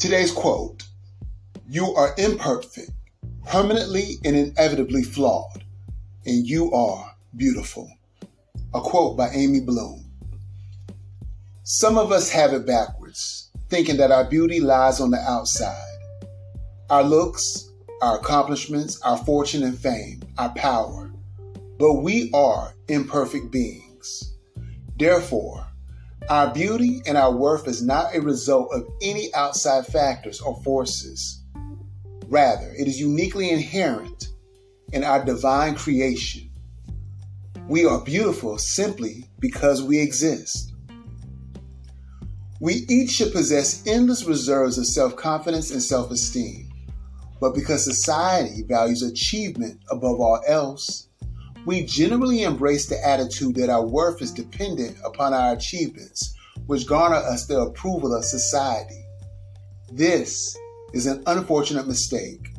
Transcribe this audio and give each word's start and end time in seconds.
Today's 0.00 0.32
quote 0.32 0.84
You 1.68 1.94
are 1.94 2.14
imperfect, 2.16 2.90
permanently 3.44 4.14
and 4.24 4.34
inevitably 4.34 5.02
flawed, 5.02 5.62
and 6.24 6.46
you 6.46 6.72
are 6.72 7.14
beautiful. 7.36 7.86
A 8.72 8.80
quote 8.80 9.18
by 9.18 9.28
Amy 9.28 9.60
Bloom. 9.60 10.10
Some 11.64 11.98
of 11.98 12.12
us 12.12 12.30
have 12.30 12.54
it 12.54 12.66
backwards, 12.66 13.50
thinking 13.68 13.98
that 13.98 14.10
our 14.10 14.24
beauty 14.24 14.58
lies 14.58 15.02
on 15.02 15.10
the 15.10 15.18
outside. 15.18 15.98
Our 16.88 17.02
looks, 17.04 17.68
our 18.00 18.18
accomplishments, 18.20 18.98
our 19.02 19.18
fortune 19.18 19.62
and 19.62 19.78
fame, 19.78 20.22
our 20.38 20.54
power. 20.54 21.12
But 21.78 21.96
we 21.96 22.30
are 22.32 22.74
imperfect 22.88 23.50
beings. 23.50 24.32
Therefore, 24.96 25.69
our 26.30 26.54
beauty 26.54 27.02
and 27.06 27.18
our 27.18 27.32
worth 27.34 27.66
is 27.66 27.82
not 27.82 28.14
a 28.14 28.20
result 28.20 28.68
of 28.72 28.86
any 29.02 29.34
outside 29.34 29.84
factors 29.84 30.40
or 30.40 30.62
forces. 30.62 31.42
Rather, 32.28 32.72
it 32.78 32.86
is 32.86 33.00
uniquely 33.00 33.50
inherent 33.50 34.28
in 34.92 35.02
our 35.02 35.24
divine 35.24 35.74
creation. 35.74 36.48
We 37.66 37.84
are 37.84 38.00
beautiful 38.04 38.58
simply 38.58 39.24
because 39.40 39.82
we 39.82 39.98
exist. 39.98 40.72
We 42.60 42.86
each 42.88 43.10
should 43.10 43.32
possess 43.32 43.84
endless 43.84 44.24
reserves 44.24 44.78
of 44.78 44.86
self 44.86 45.16
confidence 45.16 45.72
and 45.72 45.82
self 45.82 46.12
esteem. 46.12 46.68
But 47.40 47.56
because 47.56 47.82
society 47.82 48.62
values 48.68 49.02
achievement 49.02 49.80
above 49.90 50.20
all 50.20 50.40
else, 50.46 51.08
we 51.66 51.84
generally 51.84 52.42
embrace 52.42 52.86
the 52.86 53.06
attitude 53.06 53.54
that 53.56 53.70
our 53.70 53.86
worth 53.86 54.22
is 54.22 54.32
dependent 54.32 54.96
upon 55.04 55.34
our 55.34 55.52
achievements, 55.52 56.34
which 56.66 56.86
garner 56.86 57.16
us 57.16 57.46
the 57.46 57.60
approval 57.60 58.14
of 58.14 58.24
society. 58.24 59.04
This 59.92 60.56
is 60.92 61.06
an 61.06 61.22
unfortunate 61.26 61.86
mistake, 61.86 62.54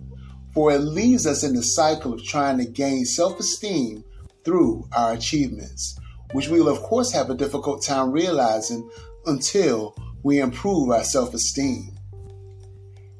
for 0.53 0.71
it 0.71 0.79
leaves 0.79 1.25
us 1.25 1.43
in 1.43 1.55
the 1.55 1.63
cycle 1.63 2.13
of 2.13 2.23
trying 2.23 2.57
to 2.59 2.65
gain 2.65 3.05
self 3.05 3.39
esteem 3.39 4.03
through 4.43 4.87
our 4.95 5.13
achievements, 5.13 5.97
which 6.33 6.49
we 6.49 6.59
will, 6.59 6.69
of 6.69 6.81
course, 6.83 7.11
have 7.11 7.29
a 7.29 7.35
difficult 7.35 7.83
time 7.83 8.11
realizing 8.11 8.89
until 9.25 9.95
we 10.23 10.39
improve 10.39 10.89
our 10.89 11.03
self 11.03 11.33
esteem. 11.33 11.97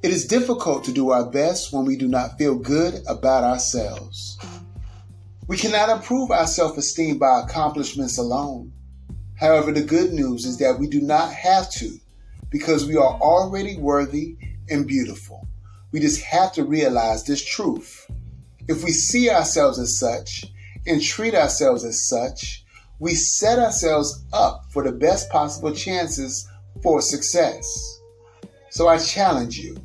It 0.04 0.12
is 0.12 0.26
difficult 0.26 0.84
to 0.86 0.92
do 0.92 1.12
our 1.12 1.30
best 1.30 1.72
when 1.72 1.86
we 1.86 1.96
do 1.96 2.08
not 2.08 2.38
feel 2.38 2.56
good 2.56 3.02
about 3.08 3.44
ourselves. 3.44 4.38
We 5.48 5.58
cannot 5.58 5.90
improve 5.90 6.32
our 6.32 6.48
self 6.48 6.78
esteem 6.78 7.18
by 7.18 7.42
accomplishments 7.42 8.18
alone. 8.18 8.72
However, 9.36 9.72
the 9.72 9.82
good 9.82 10.14
news 10.14 10.46
is 10.46 10.58
that 10.60 10.80
we 10.80 10.88
do 10.88 11.02
not 11.02 11.34
have 11.34 11.70
to 11.72 11.98
because 12.50 12.86
we 12.86 12.96
are 12.96 13.20
already 13.20 13.78
worthy 13.78 14.38
and 14.70 14.88
beautiful. 14.88 15.48
We 15.92 16.00
just 16.00 16.22
have 16.24 16.54
to 16.54 16.64
realize 16.64 17.24
this 17.24 17.44
truth. 17.44 18.10
If 18.68 18.84
we 18.84 18.92
see 18.92 19.30
ourselves 19.30 19.80
as 19.80 19.98
such 19.98 20.46
and 20.86 21.02
treat 21.02 21.34
ourselves 21.34 21.84
as 21.84 22.08
such, 22.08 22.64
we 23.00 23.16
set 23.16 23.58
ourselves 23.58 24.24
up 24.32 24.66
for 24.72 24.84
the 24.84 24.92
best 24.92 25.30
possible 25.32 25.74
chances 25.74 26.48
for 26.84 27.02
success. 27.02 27.66
So 28.70 28.88
I 28.88 29.00
challenge 29.00 29.58
you 29.58 29.76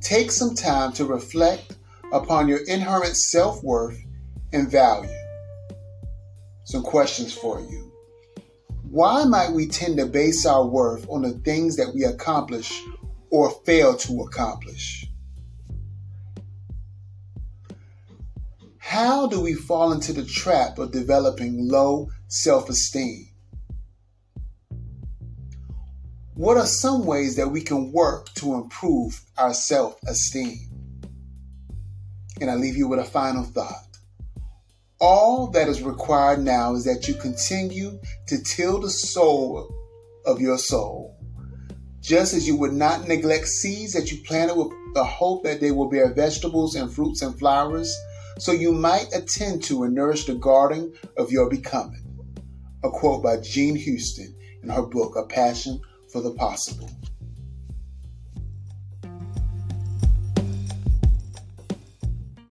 take 0.00 0.30
some 0.30 0.54
time 0.54 0.92
to 0.92 1.04
reflect 1.04 1.76
upon 2.12 2.48
your 2.48 2.60
inherent 2.66 3.16
self 3.16 3.62
worth 3.64 3.98
and 4.52 4.70
value. 4.70 5.10
Some 6.64 6.82
questions 6.82 7.32
for 7.32 7.60
you. 7.60 7.92
Why 8.90 9.24
might 9.24 9.52
we 9.52 9.66
tend 9.66 9.98
to 9.98 10.06
base 10.06 10.46
our 10.46 10.66
worth 10.66 11.08
on 11.10 11.22
the 11.22 11.32
things 11.32 11.76
that 11.76 11.94
we 11.94 12.04
accomplish 12.04 12.82
or 13.30 13.50
fail 13.66 13.96
to 13.96 14.22
accomplish? 14.22 15.06
How 18.78 19.26
do 19.26 19.40
we 19.40 19.52
fall 19.52 19.92
into 19.92 20.14
the 20.14 20.24
trap 20.24 20.78
of 20.78 20.92
developing 20.92 21.68
low 21.68 22.08
self 22.28 22.70
esteem? 22.70 23.28
What 26.34 26.56
are 26.56 26.66
some 26.66 27.04
ways 27.04 27.36
that 27.36 27.48
we 27.48 27.60
can 27.60 27.92
work 27.92 28.32
to 28.36 28.54
improve 28.54 29.20
our 29.36 29.52
self 29.52 29.98
esteem? 30.06 30.70
And 32.40 32.50
I 32.50 32.54
leave 32.54 32.76
you 32.76 32.88
with 32.88 33.00
a 33.00 33.04
final 33.04 33.44
thought. 33.44 33.87
All 35.00 35.46
that 35.52 35.68
is 35.68 35.80
required 35.80 36.42
now 36.42 36.74
is 36.74 36.84
that 36.84 37.06
you 37.06 37.14
continue 37.14 38.00
to 38.26 38.42
till 38.42 38.80
the 38.80 38.90
soul 38.90 39.72
of 40.26 40.40
your 40.40 40.58
soul, 40.58 41.16
just 42.00 42.34
as 42.34 42.48
you 42.48 42.56
would 42.56 42.72
not 42.72 43.06
neglect 43.06 43.46
seeds 43.46 43.92
that 43.92 44.10
you 44.10 44.18
planted 44.24 44.56
with 44.56 44.72
the 44.94 45.04
hope 45.04 45.44
that 45.44 45.60
they 45.60 45.70
will 45.70 45.88
bear 45.88 46.12
vegetables 46.12 46.74
and 46.74 46.92
fruits 46.92 47.22
and 47.22 47.38
flowers, 47.38 47.96
so 48.40 48.50
you 48.50 48.72
might 48.72 49.14
attend 49.14 49.62
to 49.64 49.84
and 49.84 49.94
nourish 49.94 50.24
the 50.24 50.34
garden 50.34 50.92
of 51.16 51.30
your 51.30 51.48
becoming. 51.48 52.02
A 52.82 52.90
quote 52.90 53.22
by 53.22 53.36
Jean 53.36 53.76
Houston 53.76 54.34
in 54.64 54.68
her 54.68 54.82
book, 54.82 55.14
A 55.16 55.26
Passion 55.26 55.80
for 56.10 56.22
the 56.22 56.34
Possible. 56.34 56.90